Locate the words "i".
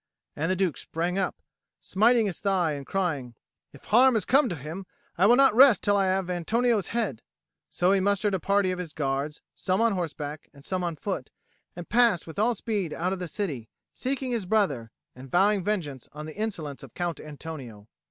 5.15-5.27, 5.95-6.07